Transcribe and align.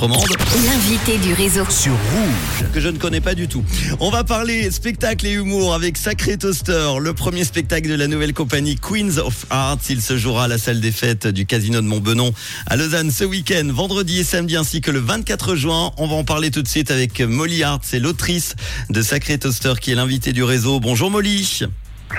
L'invité 0.00 1.18
du 1.18 1.34
réseau. 1.34 1.64
sur 1.68 1.92
Rouge, 1.92 2.70
que 2.72 2.80
je 2.80 2.88
ne 2.88 2.96
connais 2.98 3.20
pas 3.20 3.34
du 3.34 3.46
tout. 3.46 3.62
On 4.00 4.10
va 4.10 4.24
parler 4.24 4.70
spectacle 4.70 5.26
et 5.26 5.32
humour 5.32 5.74
avec 5.74 5.96
Sacré 5.96 6.38
Toaster, 6.38 6.94
le 6.98 7.12
premier 7.12 7.44
spectacle 7.44 7.88
de 7.88 7.94
la 7.94 8.08
nouvelle 8.08 8.32
compagnie 8.32 8.76
Queens 8.76 9.18
of 9.18 9.46
Arts. 9.50 9.78
Il 9.90 10.00
se 10.00 10.16
jouera 10.16 10.44
à 10.44 10.48
la 10.48 10.58
salle 10.58 10.80
des 10.80 10.90
fêtes 10.90 11.28
du 11.28 11.46
Casino 11.46 11.80
de 11.80 11.86
Montbenon 11.86 12.32
à 12.66 12.76
Lausanne 12.76 13.10
ce 13.12 13.22
week-end, 13.22 13.68
vendredi 13.70 14.18
et 14.18 14.24
samedi 14.24 14.56
ainsi 14.56 14.80
que 14.80 14.90
le 14.90 14.98
24 14.98 15.54
juin. 15.54 15.92
On 15.98 16.08
va 16.08 16.14
en 16.16 16.24
parler 16.24 16.50
tout 16.50 16.62
de 16.62 16.68
suite 16.68 16.90
avec 16.90 17.20
Molly 17.20 17.62
Hart, 17.62 17.82
c'est 17.84 18.00
l'autrice 18.00 18.56
de 18.90 19.02
Sacré 19.02 19.38
Toaster 19.38 19.74
qui 19.80 19.92
est 19.92 19.94
l'invité 19.94 20.32
du 20.32 20.42
réseau. 20.42 20.80
Bonjour 20.80 21.10
Molly. 21.10 21.60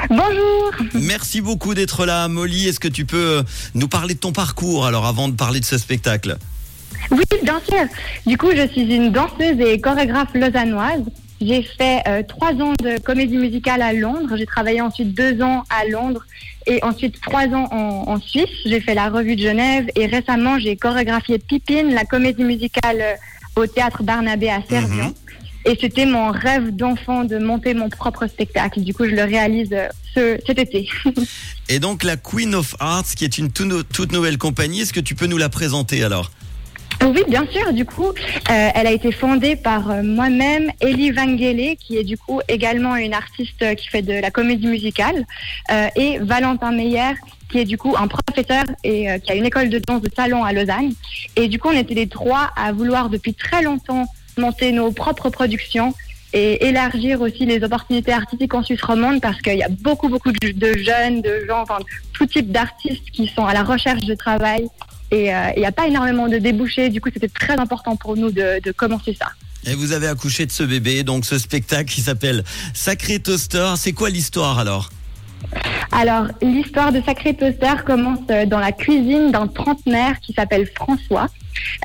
Bonjour. 0.10 0.72
Merci 0.94 1.42
beaucoup 1.42 1.74
d'être 1.74 2.06
là. 2.06 2.28
Molly, 2.28 2.68
est-ce 2.68 2.80
que 2.80 2.88
tu 2.88 3.06
peux 3.06 3.44
nous 3.74 3.88
parler 3.88 4.14
de 4.14 4.20
ton 4.20 4.32
parcours 4.32 4.86
alors 4.86 5.06
avant 5.06 5.28
de 5.28 5.34
parler 5.36 5.60
de 5.60 5.66
ce 5.66 5.78
spectacle? 5.78 6.38
Oui, 7.12 7.24
bien 7.44 7.62
sûr. 7.68 7.86
Du 8.26 8.38
coup, 8.38 8.50
je 8.56 8.68
suis 8.68 8.94
une 8.94 9.12
danseuse 9.12 9.60
et 9.60 9.80
chorégraphe 9.80 10.34
lausannoise. 10.34 11.04
J'ai 11.42 11.64
fait 11.64 12.02
euh, 12.08 12.24
trois 12.24 12.54
ans 12.54 12.74
de 12.82 13.00
comédie 13.02 13.38
musicale 13.38 13.82
à 13.82 13.92
Londres. 13.94 14.36
J'ai 14.38 14.46
travaillé 14.46 14.82
ensuite 14.82 15.14
deux 15.14 15.42
ans 15.42 15.64
à 15.70 15.86
Londres 15.86 16.26
et 16.68 16.82
ensuite 16.84 17.20
trois 17.22 17.48
ans 17.48 17.68
en, 17.72 18.06
en 18.08 18.20
Suisse. 18.20 18.50
J'ai 18.66 18.80
fait 18.80 18.96
la 18.96 19.10
revue 19.10 19.36
de 19.36 19.42
Genève 19.42 19.88
et 19.96 20.06
récemment 20.06 20.58
j'ai 20.58 20.78
chorégraphié 20.78 21.40
Pipine, 21.40 21.94
la 21.94 22.06
comédie 22.06 22.44
musicale 22.44 23.02
euh, 23.02 23.62
au 23.62 23.68
théâtre 23.68 24.04
Barnabé 24.04 24.50
à 24.50 24.62
Servion. 24.68 25.14
Et 25.66 25.78
c'était 25.80 26.06
mon 26.06 26.32
rêve 26.32 26.72
d'enfant 26.72 27.24
de 27.24 27.38
monter 27.38 27.74
mon 27.74 27.90
propre 27.90 28.28
spectacle. 28.28 28.82
Du 28.82 28.94
coup, 28.94 29.06
je 29.06 29.16
le 29.16 29.24
réalise 29.24 29.70
euh, 29.72 29.88
ce, 30.14 30.38
cet 30.46 30.60
été. 30.60 30.90
Et 31.70 31.80
donc 31.80 32.04
la 32.04 32.18
Queen 32.18 32.54
of 32.56 32.76
Arts, 32.80 33.16
qui 33.16 33.24
est 33.24 33.38
une 33.38 33.52
toute 33.52 34.12
nouvelle 34.12 34.38
compagnie, 34.38 34.82
est-ce 34.82 34.94
que 34.94 35.00
tu 35.00 35.16
peux 35.16 35.28
nous 35.28 35.38
la 35.38 35.50
présenter 35.50 36.04
alors? 36.04 36.32
Oui, 37.04 37.22
bien 37.28 37.46
sûr. 37.48 37.74
Du 37.74 37.86
coup, 37.86 38.08
euh, 38.08 38.70
elle 38.76 38.88
a 38.88 38.92
été 38.92 39.12
fondée 39.12 39.58
par 39.58 39.92
euh, 39.92 40.04
moi-même, 40.04 40.72
Elie 40.82 41.12
Vangele, 41.12 41.76
qui 41.78 41.98
est 41.98 42.04
du 42.04 42.18
coup 42.18 42.40
également 42.48 42.96
une 42.96 43.14
artiste 43.14 43.76
qui 43.76 43.88
fait 43.90 44.02
de 44.02 44.14
la 44.14 44.32
comédie 44.32 44.68
musicale, 44.68 45.26
euh, 45.72 45.88
et 45.98 46.20
Valentin 46.20 46.72
Meyer, 46.72 47.14
qui 47.52 47.60
est 47.60 47.66
du 47.66 47.78
coup 47.78 47.96
un 47.98 48.08
professeur 48.08 48.64
et 48.84 49.08
qui 49.22 49.32
a 49.32 49.36
une 49.36 49.46
école 49.46 49.70
de 49.70 49.80
danse 49.80 50.02
de 50.02 50.10
salon 50.16 50.44
à 50.44 50.54
Lausanne. 50.54 50.94
Et 51.36 51.48
du 51.50 51.60
coup, 51.60 51.68
on 51.68 51.78
était 51.78 51.94
les 51.94 52.08
trois 52.08 52.52
à 52.56 52.72
vouloir 52.72 53.10
depuis 53.10 53.34
très 53.34 53.62
longtemps 53.62 54.06
monter 54.38 54.72
nos 54.72 54.92
propres 54.92 55.30
productions 55.30 55.94
et 56.32 56.66
élargir 56.66 57.22
aussi 57.22 57.46
les 57.46 57.64
opportunités 57.64 58.12
artistiques 58.12 58.54
en 58.56 58.64
Suisse 58.64 58.82
romande 58.82 59.22
parce 59.22 59.40
qu'il 59.42 59.58
y 59.58 59.62
a 59.62 59.70
beaucoup, 59.70 60.10
beaucoup 60.10 60.32
de 60.32 60.74
jeunes, 60.78 61.22
de 61.22 61.46
gens, 61.48 61.62
enfin, 61.62 61.78
tout 62.14 62.26
type 62.26 62.52
d'artistes 62.52 63.12
qui 63.12 63.28
sont 63.28 63.46
à 63.46 63.54
la 63.54 63.62
recherche 63.62 64.06
de 64.06 64.16
travail 64.16 64.68
et 65.14 65.34
euh, 65.34 65.52
il 65.56 65.60
n'y 65.60 65.66
a 65.66 65.72
pas 65.72 65.88
énormément 65.88 66.28
de 66.28 66.40
débouchés. 66.40 66.90
Du 66.90 67.00
coup, 67.00 67.10
c'était 67.14 67.28
très 67.28 67.58
important 67.60 67.96
pour 67.96 68.18
nous 68.18 68.32
de, 68.32 68.60
de 68.60 68.72
commencer 68.72 69.16
ça. 69.18 69.28
Et 69.66 69.76
vous 69.76 69.92
avez 69.92 70.08
accouché 70.08 70.46
de 70.46 70.52
ce 70.52 70.64
bébé, 70.64 71.04
donc 71.04 71.24
ce 71.24 71.38
spectacle 71.38 71.94
qui 71.94 72.02
s'appelle 72.02 72.44
Sacré 72.74 73.20
Toaster. 73.20 73.74
C'est 73.78 73.94
quoi 73.94 74.10
l'histoire 74.10 74.58
alors? 74.58 74.90
Alors, 75.92 76.28
l'histoire 76.42 76.92
de 76.92 77.02
Sacré 77.02 77.36
Toaster 77.36 77.84
commence 77.86 78.20
euh, 78.32 78.48
dans 78.48 78.60
la 78.60 78.72
cuisine 78.72 79.32
d'un 79.32 79.48
trentenaire 79.48 80.20
qui 80.20 80.34
s'appelle 80.34 80.68
François. 80.76 81.28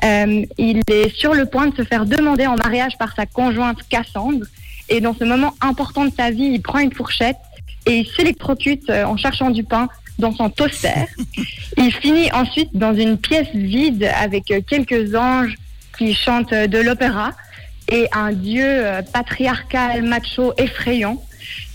Euh, 0.03 0.43
il 0.57 0.81
est 0.89 1.15
sur 1.15 1.35
le 1.35 1.45
point 1.45 1.67
de 1.67 1.75
se 1.75 1.83
faire 1.83 2.05
demander 2.05 2.47
en 2.47 2.55
mariage 2.55 2.97
par 2.97 3.13
sa 3.15 3.27
conjointe 3.27 3.77
Cassandre. 3.89 4.45
Et 4.89 5.01
dans 5.01 5.13
ce 5.13 5.23
moment 5.23 5.53
important 5.61 6.05
de 6.05 6.11
sa 6.17 6.31
vie, 6.31 6.49
il 6.55 6.61
prend 6.63 6.79
une 6.79 6.93
fourchette 6.93 7.37
et 7.85 7.99
il 7.99 8.07
s'électrocute 8.07 8.89
en 8.89 9.15
cherchant 9.17 9.51
du 9.51 9.63
pain 9.63 9.87
dans 10.19 10.35
son 10.35 10.49
toaster. 10.49 11.05
il 11.77 11.91
finit 11.91 12.31
ensuite 12.31 12.69
dans 12.73 12.93
une 12.93 13.17
pièce 13.17 13.49
vide 13.53 14.09
avec 14.15 14.51
euh, 14.51 14.61
quelques 14.65 15.15
anges 15.15 15.55
qui 15.97 16.13
chantent 16.13 16.53
euh, 16.53 16.67
de 16.67 16.77
l'opéra 16.77 17.31
et 17.91 18.07
un 18.11 18.31
dieu 18.31 18.65
euh, 18.65 19.01
patriarcal, 19.01 20.03
macho, 20.03 20.53
effrayant. 20.57 21.23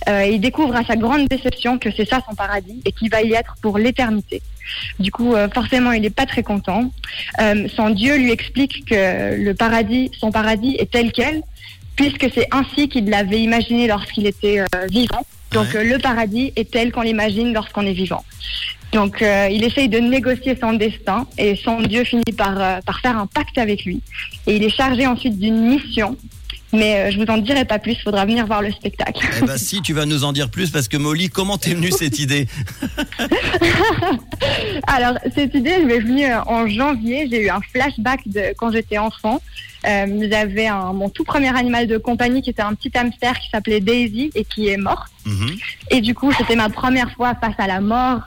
Il 0.06 0.38
découvre 0.38 0.76
à 0.76 0.84
sa 0.84 0.96
grande 0.96 1.28
déception 1.28 1.78
que 1.78 1.88
c'est 1.90 2.06
ça 2.06 2.20
son 2.28 2.34
paradis 2.34 2.82
et 2.84 2.92
qu'il 2.92 3.08
va 3.08 3.22
y 3.22 3.32
être 3.32 3.56
pour 3.62 3.78
l'éternité. 3.78 4.42
Du 4.98 5.10
coup, 5.10 5.34
forcément, 5.54 5.92
il 5.92 6.02
n'est 6.02 6.10
pas 6.10 6.26
très 6.26 6.42
content. 6.42 6.92
Son 7.74 7.88
Dieu 7.88 8.16
lui 8.16 8.30
explique 8.30 8.84
que 8.84 9.34
le 9.34 9.54
paradis, 9.54 10.10
son 10.20 10.30
paradis 10.30 10.76
est 10.78 10.90
tel 10.90 11.10
quel, 11.10 11.42
puisque 11.96 12.26
c'est 12.34 12.48
ainsi 12.52 12.88
qu'il 12.88 13.08
l'avait 13.08 13.40
imaginé 13.40 13.86
lorsqu'il 13.86 14.26
était 14.26 14.60
euh, 14.60 14.64
vivant. 14.90 15.24
Donc, 15.52 15.66
Ouais. 15.72 15.76
euh, 15.76 15.84
le 15.84 15.98
paradis 15.98 16.52
est 16.56 16.70
tel 16.70 16.90
qu'on 16.92 17.02
l'imagine 17.02 17.52
lorsqu'on 17.52 17.82
est 17.86 17.92
vivant. 17.92 18.24
Donc, 18.92 19.22
euh, 19.22 19.48
il 19.50 19.62
essaye 19.64 19.88
de 19.88 19.98
négocier 19.98 20.56
son 20.60 20.72
destin 20.74 21.26
et 21.38 21.56
son 21.56 21.80
Dieu 21.80 22.04
finit 22.04 22.22
par, 22.36 22.60
euh, 22.60 22.78
par 22.86 23.00
faire 23.00 23.16
un 23.18 23.26
pacte 23.26 23.58
avec 23.58 23.84
lui. 23.84 24.00
Et 24.46 24.56
il 24.56 24.62
est 24.64 24.74
chargé 24.76 25.06
ensuite 25.06 25.38
d'une 25.38 25.60
mission. 25.60 26.16
Mais 26.74 26.96
euh, 26.96 27.10
je 27.10 27.18
vous 27.18 27.30
en 27.30 27.38
dirai 27.38 27.64
pas 27.64 27.78
plus, 27.78 27.92
il 27.92 28.00
faudra 28.00 28.26
venir 28.26 28.46
voir 28.46 28.60
le 28.60 28.72
spectacle. 28.72 29.24
Eh 29.38 29.46
ben 29.46 29.56
si, 29.56 29.80
tu 29.80 29.92
vas 29.92 30.06
nous 30.06 30.24
en 30.24 30.32
dire 30.32 30.50
plus 30.50 30.70
parce 30.70 30.88
que 30.88 30.96
Molly, 30.96 31.30
comment 31.30 31.56
t'es 31.56 31.74
venue 31.74 31.90
cette 31.90 32.18
idée? 32.18 32.48
Alors, 34.86 35.18
cette 35.34 35.54
idée, 35.54 35.70
elle 35.70 35.86
m'est 35.86 36.00
venue 36.00 36.26
euh, 36.26 36.42
en 36.46 36.66
janvier. 36.66 37.28
J'ai 37.30 37.42
eu 37.42 37.48
un 37.48 37.60
flashback 37.72 38.20
de 38.26 38.54
quand 38.56 38.72
j'étais 38.72 38.98
enfant. 38.98 39.40
Euh, 39.86 40.28
J'avais 40.30 40.68
mon 40.94 41.10
tout 41.10 41.24
premier 41.24 41.54
animal 41.56 41.86
de 41.86 41.98
compagnie 41.98 42.42
qui 42.42 42.50
était 42.50 42.62
un 42.62 42.74
petit 42.74 42.90
hamster 42.96 43.38
qui 43.38 43.50
s'appelait 43.50 43.80
Daisy 43.80 44.30
et 44.34 44.44
qui 44.44 44.68
est 44.68 44.78
mort. 44.78 45.06
Mhm. 45.26 45.56
Et 45.90 46.00
du 46.00 46.14
coup, 46.14 46.32
c'était 46.32 46.56
ma 46.56 46.70
première 46.70 47.10
fois 47.12 47.34
face 47.34 47.54
à 47.58 47.66
la 47.66 47.80
mort. 47.80 48.20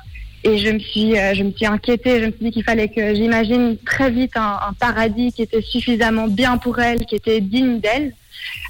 Et 0.43 0.59
je 0.59 0.69
me 0.69 0.79
suis, 0.79 1.17
euh, 1.17 1.33
je 1.33 1.43
me 1.43 1.51
suis 1.51 1.65
inquiétée. 1.65 2.21
Je 2.21 2.25
me 2.27 2.31
suis 2.31 2.45
dit 2.45 2.51
qu'il 2.51 2.63
fallait 2.63 2.89
que 2.89 3.15
j'imagine 3.15 3.75
très 3.85 4.11
vite 4.11 4.37
un, 4.37 4.59
un 4.69 4.73
paradis 4.73 5.33
qui 5.33 5.41
était 5.41 5.63
suffisamment 5.63 6.27
bien 6.27 6.57
pour 6.57 6.79
elle, 6.79 7.05
qui 7.05 7.15
était 7.15 7.41
digne 7.41 7.79
d'elle. 7.79 8.13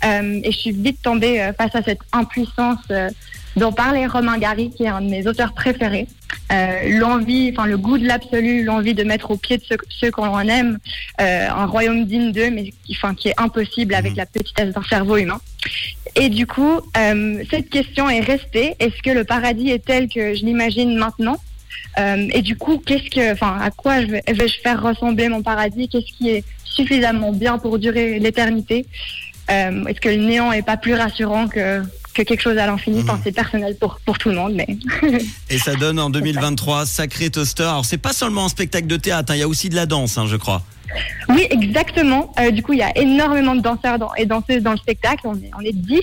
Euh, 0.06 0.40
et 0.44 0.52
je 0.52 0.58
suis 0.58 0.72
vite 0.72 1.02
tombée 1.02 1.42
euh, 1.42 1.54
face 1.54 1.76
à 1.76 1.82
cette 1.82 2.02
impuissance 2.12 2.80
euh, 2.92 3.10
dont 3.56 3.72
parlait 3.72 4.06
Romain 4.06 4.38
Gary, 4.38 4.70
qui 4.70 4.84
est 4.84 4.88
un 4.88 5.02
de 5.02 5.10
mes 5.10 5.26
auteurs 5.28 5.54
préférés. 5.54 6.08
Euh, 6.52 7.00
l'envie, 7.00 7.52
enfin 7.52 7.66
le 7.66 7.78
goût 7.78 7.98
de 7.98 8.06
l'absolu, 8.06 8.64
l'envie 8.64 8.94
de 8.94 9.04
mettre 9.04 9.32
au 9.32 9.38
pied 9.38 9.58
de 9.58 9.64
ceux, 9.68 9.78
ceux 9.90 10.12
qu'on 10.12 10.40
aime 10.40 10.78
un 11.18 11.66
royaume 11.66 12.06
digne 12.06 12.32
d'eux, 12.32 12.52
mais 12.52 12.72
qui, 12.86 12.96
enfin, 12.96 13.16
qui 13.16 13.30
est 13.30 13.34
impossible 13.38 13.96
avec 13.96 14.12
Mhm. 14.12 14.18
la 14.18 14.26
petitesse 14.28 14.74
d'un 14.74 14.84
cerveau 14.84 15.18
humain. 15.18 15.42
Et 16.16 16.30
du 16.30 16.46
coup, 16.46 16.80
cette 17.50 17.70
question 17.70 18.10
est 18.10 18.20
restée. 18.22 18.76
Est-ce 18.80 19.02
que 19.02 19.10
le 19.10 19.24
paradis 19.24 19.72
est 19.72 19.84
tel 19.84 20.08
que 20.08 20.36
je 20.36 20.46
l'imagine 20.46 20.96
maintenant? 20.96 21.38
Et 22.32 22.44
du 22.44 22.56
coup, 22.56 22.78
qu'est-ce 22.78 23.10
que, 23.10 23.34
enfin, 23.34 23.58
à 23.60 23.72
quoi 23.72 24.02
je 24.02 24.08
vais, 24.08 24.24
vais-je 24.28 24.60
faire 24.62 24.82
ressembler 24.82 25.30
mon 25.30 25.42
paradis? 25.42 25.90
Qu'est-ce 25.90 26.16
qui 26.18 26.30
est 26.30 26.44
suffisamment 26.64 27.34
bien 27.34 27.58
pour 27.58 27.80
durer 27.80 28.20
l'éternité? 28.20 28.86
Euh, 29.50 29.86
Est-ce 29.86 30.02
que 30.02 30.10
le 30.10 30.18
néant 30.18 30.52
est 30.52 30.62
pas 30.62 30.78
plus 30.78 30.94
rassurant 30.96 31.48
que 31.48 31.82
que 32.14 32.24
quelque 32.24 32.42
chose 32.42 32.58
à 32.58 32.66
l'infini? 32.66 33.02
Enfin, 33.02 33.14
Mhm. 33.16 33.22
c'est 33.24 33.32
personnel 33.32 33.76
pour 33.80 34.00
pour 34.06 34.18
tout 34.18 34.30
le 34.30 34.36
monde, 34.36 34.54
mais 34.56 34.68
Et 35.50 35.58
ça 35.60 35.76
donne 35.76 36.00
en 36.00 36.10
2023 36.10 36.86
Sacré 36.86 37.30
Toaster. 37.30 37.64
Alors 37.64 37.86
c'est 37.86 37.98
pas 37.98 38.14
seulement 38.14 38.46
un 38.46 38.50
spectacle 38.50 38.88
de 38.88 38.98
théâtre, 38.98 39.32
hein, 39.32 39.36
il 39.36 39.40
y 39.40 39.44
a 39.44 39.48
aussi 39.48 39.70
de 39.70 39.76
la 39.76 39.86
danse, 39.86 40.18
hein, 40.18 40.26
je 40.28 40.36
crois. 40.36 40.64
Oui, 41.30 41.46
exactement. 41.50 42.34
Euh, 42.40 42.50
du 42.52 42.64
coup, 42.64 42.74
il 42.74 42.80
y 42.80 42.84
a 42.84 42.98
énormément 42.98 43.56
de 43.56 43.62
danseurs 43.62 44.00
dans- 44.00 44.14
et 44.16 44.26
danseuses 44.26 44.64
dans 44.64 44.72
le 44.72 44.78
spectacle. 44.78 45.22
On 45.26 45.36
est, 45.36 45.52
on 45.58 45.62
est 45.62 45.74
10. 45.76 46.00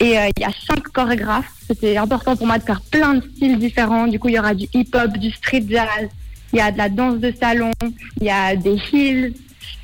Et 0.00 0.16
euh, 0.18 0.28
il 0.36 0.40
y 0.42 0.44
a 0.44 0.50
cinq 0.68 0.82
chorégraphes. 0.92 1.50
C'était 1.66 1.96
important 1.96 2.36
pour 2.36 2.46
moi 2.46 2.58
de 2.58 2.62
faire 2.64 2.80
plein 2.80 3.14
de 3.14 3.22
styles 3.34 3.58
différents. 3.58 4.06
Du 4.06 4.18
coup, 4.20 4.28
il 4.28 4.34
y 4.34 4.38
aura 4.38 4.54
du 4.54 4.66
hip-hop, 4.72 5.16
du 5.18 5.30
street 5.32 5.64
jazz. 5.68 6.08
Il 6.52 6.58
y 6.58 6.62
a 6.62 6.70
de 6.70 6.78
la 6.78 6.88
danse 6.88 7.18
de 7.18 7.32
salon. 7.38 7.72
Il 8.20 8.26
y 8.26 8.30
a 8.30 8.54
des 8.54 8.78
heels. 8.92 9.34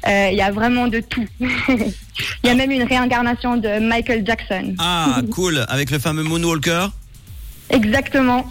Euh, 0.07 0.29
Il 0.31 0.37
y 0.37 0.43
a 0.43 0.51
vraiment 0.51 0.89
de 0.89 1.01
tout. 1.01 1.27
Il 1.41 1.95
y 2.45 2.49
a 2.49 2.55
même 2.55 2.71
une 2.71 2.85
réincarnation 2.85 3.57
de 3.57 3.79
Michael 3.81 4.25
Jackson. 4.27 4.75
Ah, 4.79 5.21
cool, 5.31 5.65
avec 5.69 5.91
le 5.91 5.99
fameux 5.99 6.23
Moonwalker. 6.23 6.89
Exactement. 7.71 8.45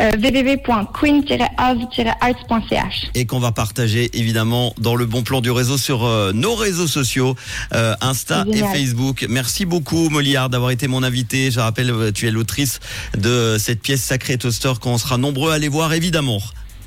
Euh, 0.00 0.12
www.queen-of-arts.ch 0.12 3.10
et 3.14 3.26
qu'on 3.26 3.40
va 3.40 3.50
partager 3.50 4.16
évidemment 4.16 4.72
dans 4.78 4.94
le 4.94 5.06
bon 5.06 5.22
plan 5.22 5.40
du 5.40 5.50
réseau 5.50 5.76
sur 5.76 6.04
euh, 6.04 6.30
nos 6.32 6.54
réseaux 6.54 6.86
sociaux, 6.86 7.34
euh, 7.74 7.96
Insta 8.00 8.44
et. 8.52 8.58
Facebook. 8.58 9.26
Merci 9.28 9.64
beaucoup 9.64 10.08
Moliard 10.08 10.50
d'avoir 10.50 10.70
été 10.70 10.86
mon 10.86 11.02
invité. 11.02 11.50
Je 11.50 11.58
rappelle, 11.58 12.12
tu 12.14 12.28
es 12.28 12.30
l'autrice 12.30 12.78
de 13.16 13.56
cette 13.58 13.80
pièce 13.80 14.02
Sacré 14.02 14.38
Toaster 14.38 14.74
qu'on 14.80 14.98
sera 14.98 15.18
nombreux 15.18 15.50
à 15.50 15.54
aller 15.54 15.68
voir 15.68 15.92
évidemment. 15.92 16.40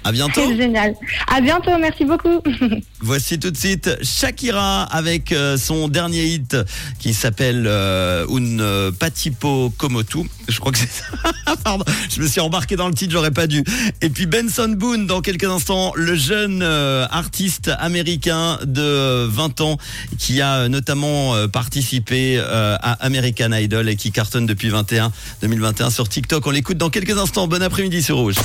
À 0.04 0.12
bientôt. 0.12 0.42
C'est 0.48 0.58
génial. 0.58 0.96
À 1.28 1.42
bientôt, 1.42 1.78
merci 1.80 2.06
beaucoup. 2.06 2.42
Voici 3.02 3.40
tout 3.40 3.52
de 3.52 3.58
suite 3.58 3.98
Shakira 4.02 4.84
avec 4.84 5.32
euh, 5.32 5.58
son 5.58 5.88
dernier 5.88 6.26
hit 6.26 6.58
qui 7.00 7.14
s'appelle 7.14 7.66
euh, 7.68 8.26
Un 8.28 8.92
Patipo 8.92 9.72
Komotu. 9.78 10.20
Je 10.48 10.60
crois 10.60 10.72
que 10.72 10.80
c'est 10.80 10.90
ça. 10.90 11.56
Pardon, 11.64 11.86
je 12.10 12.22
me 12.22 12.28
suis 12.28 12.42
embarqué 12.42 12.76
dans 12.76 12.88
le 12.88 12.96
titre, 12.96 13.12
j'aurais 13.12 13.32
pas 13.32 13.46
dû. 13.46 13.64
Et 14.02 14.10
puis 14.10 14.26
Benson 14.26 14.74
Boone 14.76 15.06
dans 15.06 15.22
quelques 15.22 15.44
instants, 15.46 15.94
le 15.96 16.16
jeune 16.16 16.62
euh, 16.64 17.06
artiste 17.12 17.72
américain 17.78 18.58
de 18.66 19.26
20 19.26 19.62
ans 19.62 19.78
qui 20.18 20.42
a 20.42 20.68
notamment 20.68 21.36
euh, 21.36 21.48
participé 21.48 22.40
à 22.40 22.94
American 23.06 23.52
Idol 23.52 23.88
et 23.90 23.96
qui 23.96 24.12
cartonne 24.12 24.46
depuis 24.46 24.70
21 24.70 25.12
2021 25.42 25.90
sur 25.90 26.10
TikTok. 26.10 26.46
On 26.48 26.52
l'écoute 26.52 26.78
dans 26.78 26.90
quelques 26.90 27.18
instants. 27.18 27.48
Bon 27.48 27.62
après-midi 27.62 28.02
sur 28.02 28.18
Rouge. 28.18 28.36